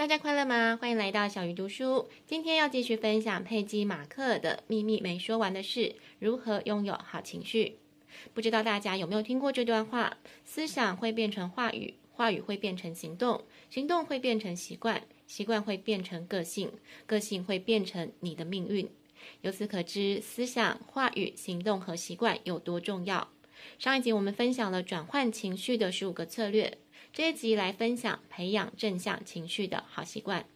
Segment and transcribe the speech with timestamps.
[0.00, 0.78] 大家快乐吗？
[0.80, 2.08] 欢迎来到小鱼读书。
[2.26, 7.76] 今天要继续分享佩姬马克的秘密没说完的事：如何拥有好情绪。
[8.32, 10.16] 不知道大家有没有听过这段话？
[10.42, 16.72] 思想会变成话语，话语会变成行动，行动会变成习惯，习惯会变成个性，
[17.04, 18.88] 个性会变成你的命运。
[19.42, 23.28] 由此可知，思想、话语、行动和习惯有多重要。
[23.78, 26.78] 上一集我们分享了转换情绪的十五个策略，
[27.12, 30.46] 这一集来分享培养正向情绪的好习惯。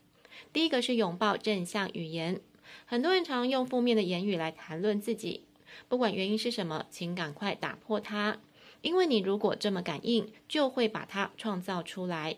[0.53, 2.41] 第一个是拥抱正向语言。
[2.87, 5.43] 很多人常用负面的言语来谈论自己，
[5.89, 8.39] 不管原因是什么，请赶快打破它，
[8.83, 12.37] 因为你如果这么感应，就会把它创造出来。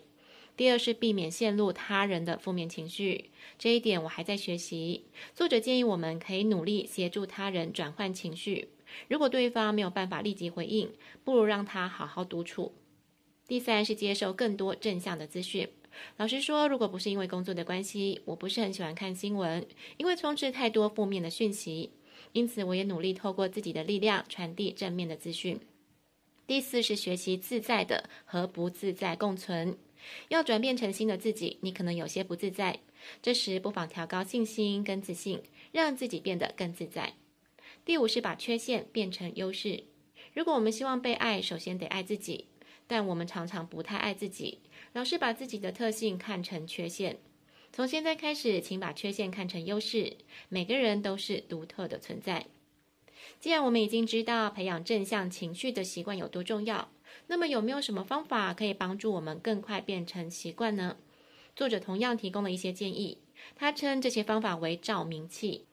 [0.55, 3.29] 第二是避免陷入他人的负面情绪，
[3.59, 5.05] 这一点我还在学习。
[5.35, 8.69] 作者建议我们可以努力协助他人转换情绪。
[9.07, 10.89] 如果对方没有办法立即回应，
[11.23, 12.73] 不如让他好好独处。
[13.47, 15.69] 第三是接受更多正向的资讯。
[16.17, 19.65] 老实说，如果不是因为工作的关系，我不是很喜欢看新闻，
[19.95, 21.91] 因为充斥太多负面的讯息。
[22.33, 25.59] 因此，我也努力透过自己的力量传递正面的资讯。
[26.45, 29.77] 第四是学习自在的和不自在共存。
[30.27, 32.79] 要转变成新的自己，你可能有些不自在，
[33.21, 37.13] 这时不妨调高信心跟自信，让自己变得更自在。
[37.83, 39.85] 第五是把缺陷变成优势。
[40.33, 42.45] 如果我们希望被爱，首先得爱自己，
[42.87, 44.59] 但我们常常不太爱自己，
[44.93, 47.19] 老是把自己的特性看成缺陷。
[47.71, 50.17] 从现在开始，请把缺陷看成优势。
[50.49, 52.47] 每个人都是独特的存在。
[53.39, 56.89] 既然我们已经知道培养正向情绪的习惯有多重要，
[57.27, 60.97] 那么有没有什么方法可以帮助我们更快变成习惯呢？
[61.55, 63.17] 作者同样提供了一些建议，
[63.55, 65.65] 他称这些方法为照明器。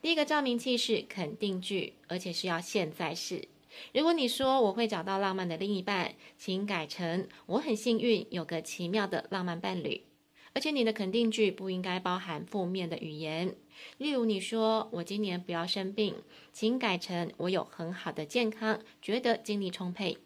[0.00, 3.48] 第一个照明器是肯定句，而且是要现在式。
[3.94, 10.04] 如果你说我会找到浪漫的另一半，请改成我很幸运有个奇妙的浪漫伴侣。
[10.52, 13.54] 而且你的肯定句不应该包含负面的语言，
[13.98, 16.16] 例如你说我今年不要生病，
[16.52, 20.18] 请改成我有很好的健康，觉得精力充沛。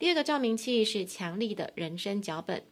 [0.00, 2.64] 第二个照明器是强力的人生脚本，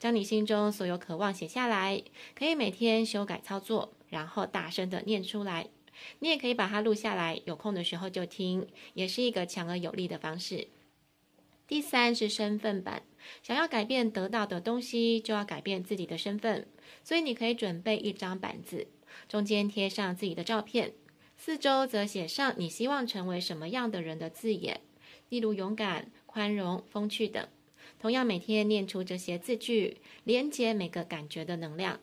[0.00, 2.02] 将你心中所有渴望写下来，
[2.34, 5.68] 可以每天修改操作，然后大声的念出来。
[6.20, 10.68] 你也可以把它录下来，有空的时候就听，也是一个强而有力的方式。
[11.66, 13.02] 第三是身份版，
[13.42, 16.66] 想要改变得到的东西，就要改变自己的身份。
[17.04, 18.88] 所以你可以准备一张板子，
[19.28, 20.94] 中间贴上自己的照片，
[21.36, 24.80] 四周则写上你希望成为什么样的人的字眼，
[25.28, 27.46] 例如勇敢、宽容、风趣等。
[28.00, 32.00] 同样每天念出这些字句，连接每个感觉的能量。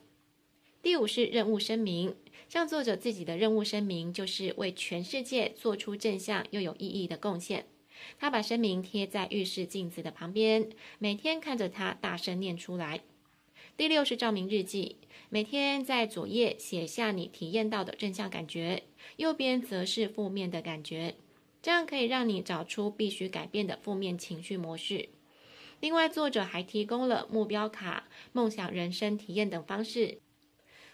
[0.88, 2.16] 第五是任务声明，
[2.48, 7.66] 像作者自己的任务声明，就是为全世界做出正向又有意义的贡献。
[8.18, 13.02] 他把声明贴在浴室镜子的旁边，每天看着它大声念出来。
[13.76, 14.96] 第六是照明日记，
[15.28, 18.84] 每天在左页写下你体验到的正向感觉，
[19.18, 21.16] 右边则是负面的感觉，
[21.60, 25.10] 这样可以让你找出必须改变的负面情绪模式。
[25.80, 30.20] 另外，作者还提供了目标卡、梦想人生体验等方式，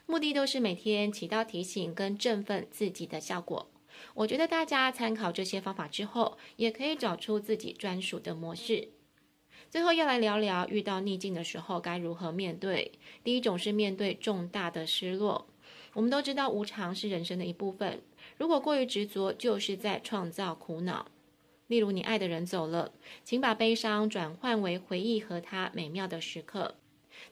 [0.07, 3.71] 目的都是每天起到提醒跟振奋自己的效果。
[4.15, 8.89] 我觉得大家参考这些方法之后，也可以找出自己专属的模式。
[9.71, 12.93] 最后要来聊聊遇到逆境的时候该如何面对。
[13.23, 15.47] 第一种是面对重大的失落。
[15.95, 18.03] 我们都知道无常是人生的一部分，
[18.37, 21.07] 如果过于执着，就是在创造苦恼。
[21.69, 22.93] 例如你爱的人走了，
[23.25, 26.77] 请把悲伤转换为回忆和他美妙的时刻。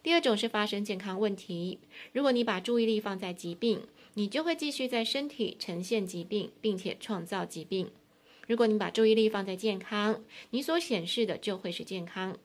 [0.03, 1.78] 第二种是发生健康问题，
[2.12, 3.82] 如果你把注意力放在疾病，
[4.15, 7.91] 你就会继续在身体呈现疾病，并且创造疾病。
[8.47, 12.37] 如果你把注意力放在健康，你所显示的就会是健康。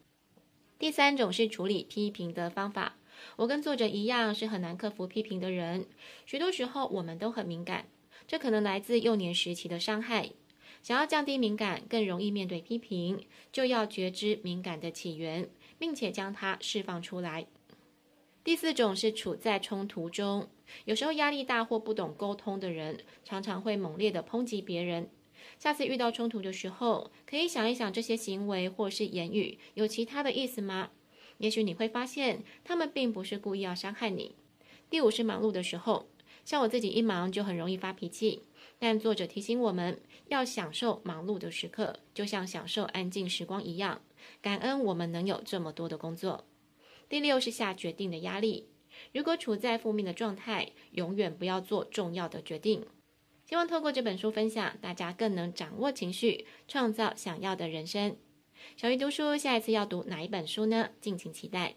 [0.77, 2.97] 第三种是处理批评的方法。
[3.37, 5.87] 我跟作者一样，是很难克服批评的人。
[6.25, 7.87] 许多时候我们都很敏感，
[8.27, 10.29] 这可能来自幼年时期的伤害。
[10.87, 17.45] 想要降低敏感，更容易面对批评，就要觉知敏感的起源，并且将它释放出来。
[18.41, 20.47] 第四种是处在冲突中，
[20.85, 25.09] 有时候压力大或不懂沟通的人，常常会猛烈地抨击别人。
[25.59, 30.91] 下次遇到冲突的时候，可以想一想这些行为或是言语有其他的意思吗？
[31.39, 34.35] 也许你会发现，他们并不是故意要伤害你。
[34.89, 36.07] 第五是忙碌的时候，
[36.47, 38.43] 像我自己一忙就很容易发脾气，
[38.79, 39.99] 但作者提醒我们
[40.29, 44.01] 要享受忙碌的时刻，就像享受安静时光一样，
[44.41, 46.45] 感恩我们能有这么多的工作。
[47.09, 48.69] 第六是下决定的压力。
[49.13, 52.85] 如果处在负面的状态，永远不要做重要的决定。
[53.43, 58.15] 希望透过这本书分享，大家更能掌握情绪，创造想要的人生。
[58.77, 60.91] 小鱼读书，下一次要读哪一本书呢？
[61.01, 61.75] 敬请期待。